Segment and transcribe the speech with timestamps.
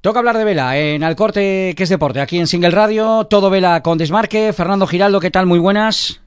[0.00, 3.82] Toca hablar de vela en Alcorte, que es deporte, aquí en Single Radio, todo vela
[3.82, 4.54] con desmarque.
[4.54, 5.44] Fernando Giraldo, ¿qué tal?
[5.44, 6.22] Muy buenas.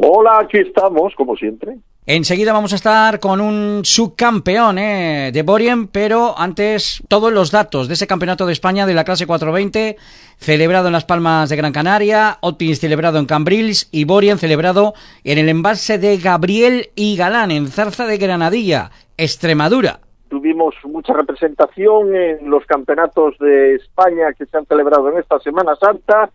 [0.00, 1.78] Hola, aquí estamos, como siempre.
[2.06, 7.88] Enseguida vamos a estar con un subcampeón eh, de Borien, pero antes todos los datos
[7.88, 9.96] de ese campeonato de España de la clase 420,
[10.36, 14.94] celebrado en Las Palmas de Gran Canaria, Otpins celebrado en Cambrils y Borien celebrado
[15.24, 20.02] en el embalse de Gabriel y Galán, en Zarza de Granadilla, Extremadura.
[20.28, 25.74] Tuvimos mucha representación en los campeonatos de España que se han celebrado en esta Semana
[25.76, 26.30] Santa.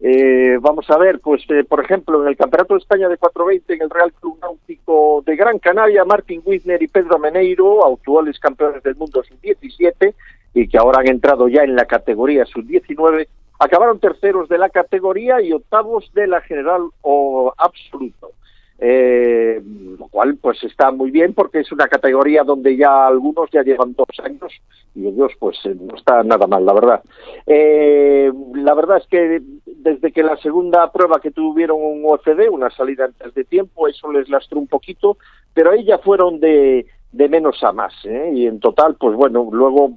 [0.00, 3.74] Eh, vamos a ver, pues eh, por ejemplo, en el Campeonato de España de 420
[3.74, 8.82] en el Real Club Náutico de Gran Canaria, Martin Wisner y Pedro Meneiro, actuales campeones
[8.84, 10.14] del mundo sub-17
[10.54, 13.26] y que ahora han entrado ya en la categoría sub-19,
[13.58, 18.30] acabaron terceros de la categoría y octavos de la general o absoluto
[18.78, 19.60] eh,
[19.98, 23.94] lo cual pues está muy bien porque es una categoría donde ya algunos ya llevan
[23.94, 24.52] dos años
[24.94, 27.02] y ellos pues eh, no está nada mal, la verdad.
[27.46, 32.70] Eh, la verdad es que desde que la segunda prueba que tuvieron un OCD, una
[32.70, 35.18] salida antes de tiempo, eso les lastró un poquito,
[35.54, 38.30] pero ahí ya fueron de, de menos a más, ¿eh?
[38.34, 39.96] y en total, pues bueno, luego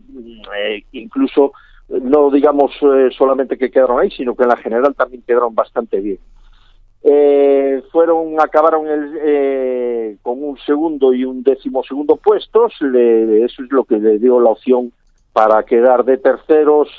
[0.58, 1.52] eh, incluso
[1.89, 6.00] no digamos eh, solamente que quedaron ahí, sino que en la general también quedaron bastante
[6.00, 6.20] bien.
[7.03, 13.63] Eh, fueron acabaron el, eh, con un segundo y un décimo segundo puestos le, eso
[13.63, 14.91] es lo que le dio la opción
[15.33, 16.89] para quedar de terceros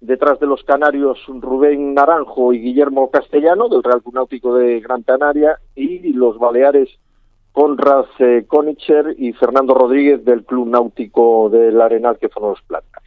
[0.00, 5.02] detrás de los canarios Rubén Naranjo y Guillermo Castellano del Real Club Náutico de Gran
[5.02, 6.88] Canaria y los baleares
[7.52, 8.46] Conrad eh,
[9.18, 13.02] y Fernando Rodríguez del Club Náutico del Arenal que fueron los Plata.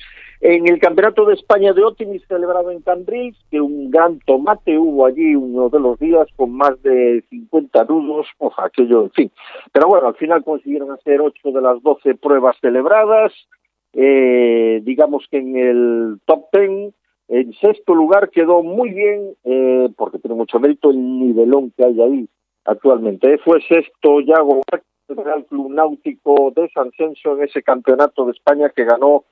[0.45, 5.05] En el Campeonato de España de Optimis celebrado en Cambrils, que un gran tomate hubo
[5.05, 9.31] allí uno de los días con más de 50 nudos, oja, aquello, en fin.
[9.71, 13.31] Pero bueno, al final consiguieron hacer 8 de las 12 pruebas celebradas,
[13.93, 16.93] eh, digamos que en el top 10,
[17.29, 22.01] en sexto lugar quedó muy bien, eh, porque tiene mucho mérito el nivelón que hay
[22.01, 22.29] ahí
[22.65, 23.37] actualmente.
[23.37, 24.59] Fue sexto Yago
[25.07, 29.23] Real Club Náutico de San Censo en ese campeonato de España que ganó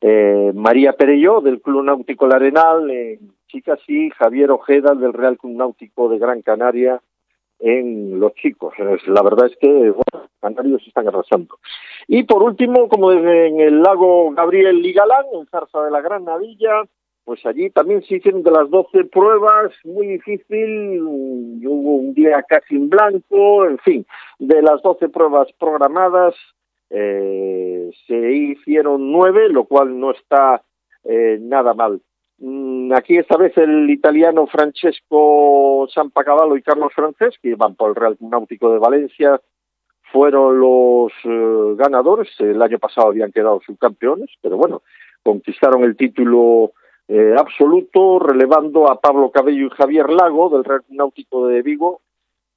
[0.00, 5.38] eh, María Perelló del Club Náutico La Arenal, en chicas y Javier Ojeda del Real
[5.38, 7.00] Club Náutico de Gran Canaria
[7.58, 8.74] en los chicos.
[9.06, 11.58] La verdad es que bueno, canarios están arrasando.
[12.06, 16.82] Y por último, como en el lago Gabriel Ligalán, en Zarza de la Granadilla,
[17.24, 22.76] pues allí también se hicieron de las 12 pruebas, muy difícil, hubo un día casi
[22.76, 24.06] en blanco, en fin,
[24.38, 26.36] de las 12 pruebas programadas,
[26.90, 30.62] eh, se hicieron nueve, lo cual no está
[31.04, 32.00] eh, nada mal.
[32.38, 37.96] Mm, aquí esta vez el italiano Francesco Sampacavallo y Carlos Francés, que van por el
[37.96, 39.40] Real Náutico de Valencia,
[40.12, 42.28] fueron los eh, ganadores.
[42.38, 44.82] El año pasado habían quedado subcampeones, pero bueno,
[45.22, 46.72] conquistaron el título
[47.08, 52.00] eh, absoluto, relevando a Pablo Cabello y Javier Lago del Real Náutico de Vigo,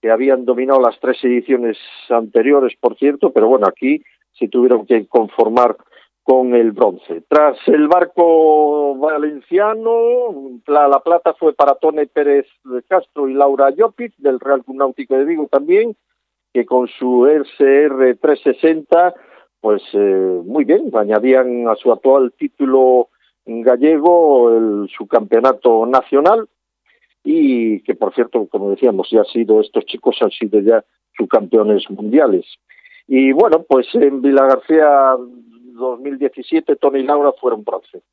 [0.01, 1.77] que habían dominado las tres ediciones
[2.09, 4.01] anteriores, por cierto, pero bueno, aquí
[4.33, 5.77] se tuvieron que conformar
[6.23, 7.23] con el bronce.
[7.27, 14.13] Tras el barco valenciano, la, plata fue para Tone Pérez de Castro y Laura Llopit,
[14.17, 15.95] del Real Club Náutico de Vigo también,
[16.53, 19.15] que con su RCR 360,
[19.59, 23.09] pues eh, muy bien, añadían a su actual título
[23.45, 26.47] gallego el, su campeonato nacional
[27.23, 30.83] y que por cierto, como decíamos, ya ha sido, estos chicos han sido ya
[31.17, 32.45] subcampeones mundiales.
[33.11, 35.15] Y bueno, pues en Vila García
[35.73, 38.03] 2017 Tony y Laura fueron bronce,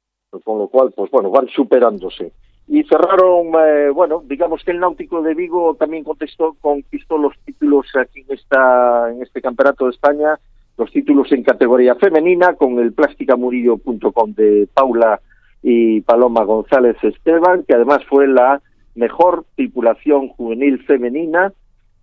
[0.43, 2.33] con lo cual, pues bueno, van superándose.
[2.67, 7.87] Y cerraron, eh, bueno, digamos que el Náutico de Vigo también contestó, conquistó los títulos
[7.95, 10.41] aquí en, esta, en este Campeonato de España,
[10.79, 15.21] los títulos en categoría femenina con el plásticamurillo.com de Paula
[15.63, 18.63] y Paloma González Esteban, que además fue la
[18.95, 21.53] mejor tripulación juvenil femenina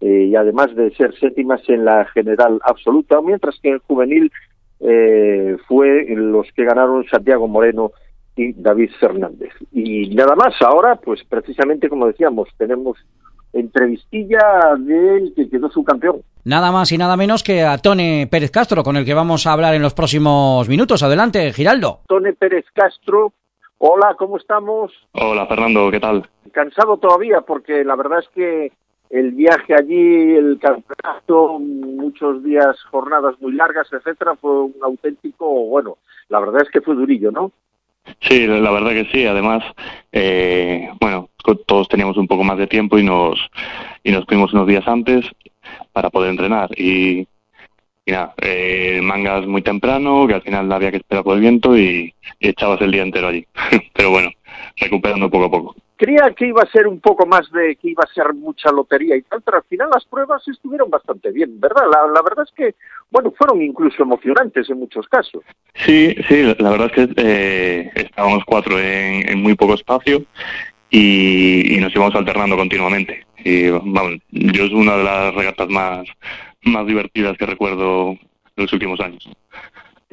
[0.02, 4.32] eh, y además de ser séptimas en la general absoluta, mientras que en juvenil
[4.80, 7.92] eh, fue los que ganaron Santiago Moreno
[8.36, 9.52] y David Fernández.
[9.72, 12.98] Y nada más, ahora, pues precisamente como decíamos, tenemos
[13.54, 16.22] entrevistilla del que quedó su campeón.
[16.44, 19.54] Nada más y nada menos que a Tone Pérez Castro, con el que vamos a
[19.54, 21.04] hablar en los próximos minutos.
[21.04, 22.02] Adelante, Giraldo.
[22.08, 23.32] Tone Pérez Castro,
[23.78, 24.92] hola, ¿cómo estamos?
[25.14, 26.28] Hola, Fernando, ¿qué tal?
[26.52, 28.72] Cansado todavía, porque la verdad es que
[29.14, 35.98] el viaje allí, el campeonato, muchos días, jornadas muy largas, etcétera, fue un auténtico, bueno,
[36.30, 37.52] la verdad es que fue durillo, ¿no?
[38.22, 39.26] Sí, la verdad que sí.
[39.26, 39.64] Además,
[40.12, 41.30] eh, bueno,
[41.68, 43.40] todos teníamos un poco más de tiempo y nos
[44.04, 45.26] y nos fuimos unos días antes
[45.94, 47.28] para poder entrenar y
[48.08, 52.14] nada, eh, mangas muy temprano, que al final había que esperar por el viento y,
[52.40, 53.46] echabas el día entero allí.
[53.94, 54.32] Pero bueno,
[54.78, 55.76] recuperando poco a poco.
[56.04, 59.16] Creía que iba a ser un poco más de que iba a ser mucha lotería
[59.16, 61.84] y tal, pero al final las pruebas estuvieron bastante bien, ¿verdad?
[61.90, 62.76] La, verdad es que,
[63.10, 65.42] bueno, fueron incluso emocionantes en muchos casos.
[65.76, 70.26] Sí, sí, la verdad es que eh, estábamos cuatro en, muy poco espacio
[70.90, 73.26] y, nos íbamos alternando continuamente.
[73.38, 76.06] Y vamos, yo es una de las regatas más,
[76.64, 78.20] más divertidas que recuerdo en
[78.58, 79.26] los últimos años.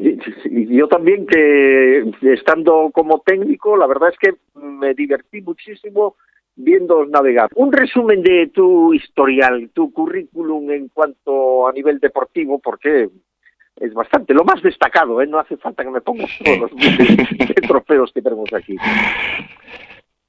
[0.01, 6.17] Yo también que estando como técnico, la verdad es que me divertí muchísimo
[6.57, 7.51] viendo navegar.
[7.55, 13.09] Un resumen de tu historial, tu currículum en cuanto a nivel deportivo, porque
[13.77, 15.27] es bastante, lo más destacado, ¿eh?
[15.27, 18.77] no hace falta que me pongas todos los trofeos que tenemos aquí.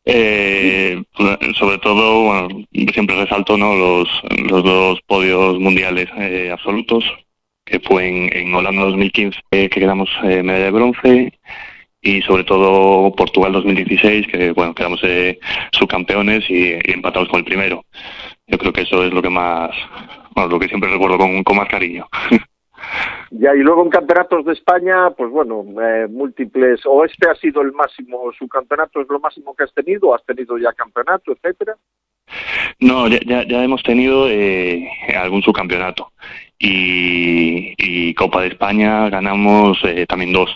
[0.06, 1.04] Eh,
[1.60, 3.76] sobre todo, bueno, siempre resalto ¿no?
[3.76, 4.08] los,
[4.50, 7.04] los dos podios mundiales eh, absolutos,
[7.66, 11.34] que fue en, en Holanda 2015, que quedamos eh, medalla de bronce,
[12.02, 15.40] y sobre todo Portugal 2016, que bueno, quedamos eh,
[15.72, 17.86] subcampeones y, y, empatados con el primero.
[18.48, 19.70] Yo creo que eso es lo que más,
[20.36, 22.08] bueno, lo que siempre recuerdo con, con más cariño.
[23.30, 27.62] Ya, y luego en campeonatos de España, pues bueno, eh, múltiples, o este ha sido
[27.62, 31.32] el máximo, su campeonato es lo máximo que has tenido, o has tenido ya campeonato,
[31.32, 31.78] etcétera.
[32.80, 36.12] No, ya, ya, hemos tenido eh, algún subcampeonato
[36.62, 40.56] y, y, Copa de España ganamos eh, también dos.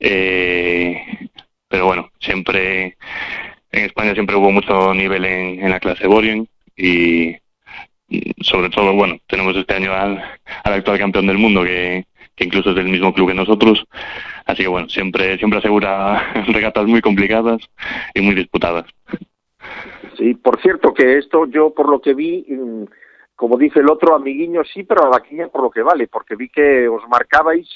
[0.00, 1.00] Eh,
[1.68, 2.96] pero bueno, siempre
[3.72, 7.36] en España siempre hubo mucho nivel en, en la clase Borien y
[8.40, 10.22] sobre todo, bueno, tenemos este año al,
[10.64, 12.04] actual campeón del mundo que,
[12.38, 13.84] incluso es del mismo club que nosotros.
[14.46, 17.60] Así que bueno, siempre, siempre asegura regatas muy complicadas
[18.14, 18.86] y muy disputadas.
[20.16, 22.84] Sí, por cierto que esto yo por lo que vi, mm,
[23.36, 26.36] como dice el otro amiguiño, sí, pero a la quilla por lo que vale, porque
[26.36, 27.68] vi que os marcabais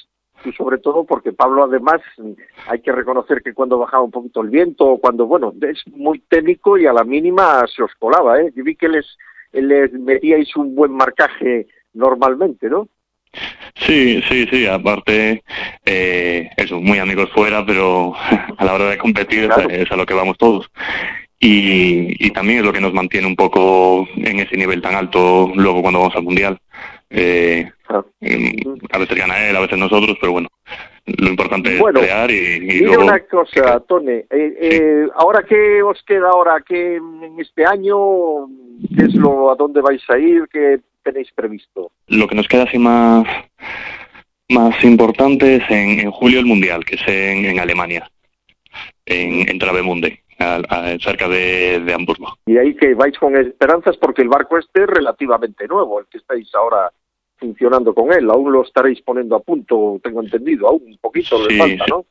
[0.45, 2.01] y sobre todo porque Pablo además
[2.69, 6.79] hay que reconocer que cuando bajaba un poquito el viento, cuando bueno, es muy técnico
[6.79, 8.53] y a la mínima se os colaba, ¿eh?
[8.55, 9.07] Yo vi que les
[9.53, 12.89] les metíais un buen marcaje normalmente, ¿no?
[13.75, 15.43] Sí, sí, sí, aparte,
[15.85, 18.15] eh, eso, muy amigos fuera, pero
[18.59, 20.71] a la hora de competir es a lo que vamos todos.
[21.41, 25.53] Y, y también es lo que nos mantiene un poco en ese nivel tan alto
[25.55, 26.59] luego cuando vamos al Mundial.
[27.11, 28.05] Eh, ah.
[28.91, 30.49] a veces gana él, a veces nosotros, pero bueno,
[31.07, 36.29] lo importante es crear y, y una cosa, Tone, eh, eh, ahora qué os queda
[36.29, 38.47] ahora, que en este año,
[38.95, 41.93] qué es lo, a dónde vais a ir, qué tenéis previsto.
[42.09, 43.27] Lo que nos queda así más
[44.51, 48.11] más importante es en, julio el mundial, que es en, Alemania,
[49.05, 50.23] en, en Travemunde.
[51.01, 52.39] Cerca de, de, Hamburgo.
[52.47, 56.19] Y ahí que vais con esperanzas porque el barco este es relativamente nuevo, el que
[56.19, 56.93] estáis ahora
[57.37, 58.31] funcionando con él.
[58.31, 62.07] Aún lo estaréis poniendo a punto, tengo entendido, aún un poquito le falta, ¿no?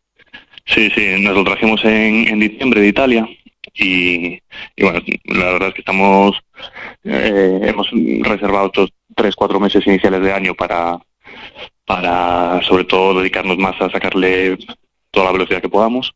[0.66, 3.30] Sí, sí, nos lo trajimos en, en diciembre de Italia
[3.74, 4.42] y,
[4.76, 6.36] y, bueno, la verdad es que estamos,
[7.04, 7.90] eh, hemos
[8.22, 10.98] reservado estos tres, cuatro meses iniciales de año para,
[11.86, 14.58] para sobre todo dedicarnos más a sacarle
[15.12, 16.14] toda la velocidad que podamos.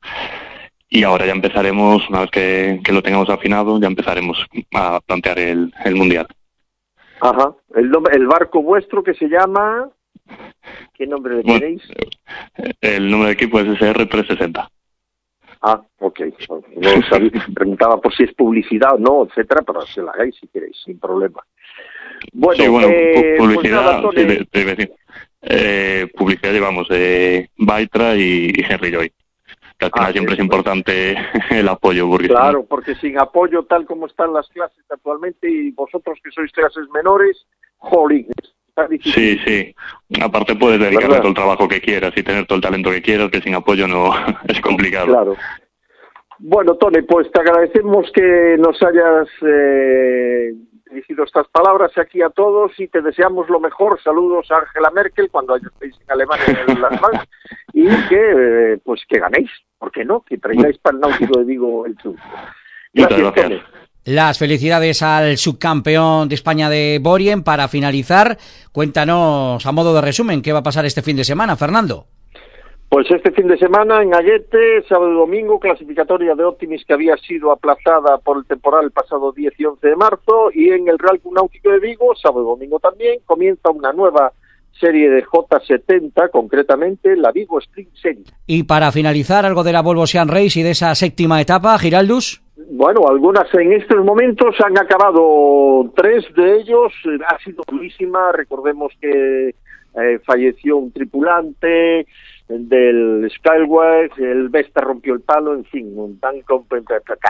[0.93, 5.39] Y ahora ya empezaremos, una vez que, que lo tengamos afinado, ya empezaremos a plantear
[5.39, 6.27] el, el Mundial.
[7.21, 7.55] Ajá.
[7.73, 9.89] El, el barco vuestro que se llama...
[10.93, 11.81] ¿Qué nombre le tenéis?
[12.81, 14.67] el nombre de equipo es SR360.
[15.61, 16.19] Ah, ok.
[16.75, 20.47] No sabía, preguntaba por si es publicidad o no, etcétera, pero se la hagáis si
[20.47, 21.41] queréis, sin problema.
[22.33, 24.89] Bueno, sí, bueno eh, pues publicidad, pues nada, sí,
[25.43, 29.11] eh, publicidad llevamos eh, Baitra y, y Henry Joy
[29.81, 31.17] que al final ah, siempre es importante
[31.49, 32.07] el apoyo.
[32.07, 36.51] Porque claro, porque sin apoyo tal como están las clases actualmente y vosotros que sois
[36.51, 37.45] clases menores,
[37.77, 38.27] jolín,
[39.03, 39.75] Sí, sí.
[40.23, 43.29] Aparte puedes dedicarte todo el trabajo que quieras y tener todo el talento que quieras,
[43.29, 44.11] que sin apoyo no
[44.47, 45.07] es complicado.
[45.07, 45.35] Claro.
[46.39, 50.53] Bueno, Tony, pues te agradecemos que nos hayas eh,
[50.89, 54.01] dirigido estas palabras aquí a todos y te deseamos lo mejor.
[54.01, 56.99] Saludos a Angela Merkel cuando estéis en Alemania en las
[57.73, 59.51] y que, eh, pues, que ganéis.
[59.81, 60.21] ¿Por qué no?
[60.21, 62.23] Que traigáis para el Náutico de Vigo el triunfo.
[62.93, 63.61] Gracias,
[64.05, 67.43] Las felicidades al subcampeón de España de Borien.
[67.43, 68.37] Para finalizar,
[68.71, 72.05] cuéntanos a modo de resumen qué va a pasar este fin de semana, Fernando.
[72.89, 77.15] Pues este fin de semana en Ayete, sábado y domingo, clasificatoria de Optimis que había
[77.17, 80.99] sido aplazada por el temporal el pasado 10 y 11 de marzo, y en el
[80.99, 84.33] Real Náutico de Vigo, sábado y domingo también, comienza una nueva
[84.79, 88.33] serie de J70, concretamente la Vigo Sprint Series.
[88.47, 92.41] Y para finalizar, algo de la Volvo Sean Race y de esa séptima etapa, Giraldus.
[92.69, 96.93] Bueno, algunas en estos momentos han acabado tres de ellos,
[97.27, 102.07] ha sido durísima, recordemos que eh, falleció un tripulante
[102.47, 106.35] del Skyway, el Vesta rompió el palo, en fin, un tan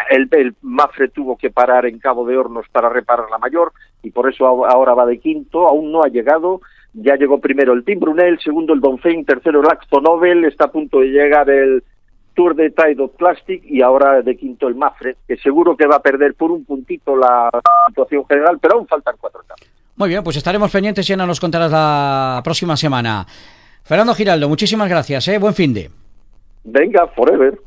[0.10, 3.72] el, el Mafre tuvo que parar en Cabo de Hornos para reparar la mayor
[4.04, 6.62] y por eso ahora va de quinto, aún no ha llegado,
[6.94, 10.72] ya llegó primero el Tim Brunel, segundo el Donfein, tercero el Acto Nobel, está a
[10.72, 11.84] punto de llegar el
[12.34, 15.98] Tour de Tide of Plastic y ahora de quinto el Mafre, que seguro que va
[15.98, 17.50] a perder por un puntito la
[17.88, 19.68] situación general, pero aún faltan cuatro etapas.
[19.96, 23.26] Muy bien, pues estaremos pendientes y ya nos contarás la próxima semana.
[23.84, 25.38] Fernando Giraldo, muchísimas gracias, ¿eh?
[25.38, 25.90] buen fin de.
[26.64, 27.60] Venga, forever.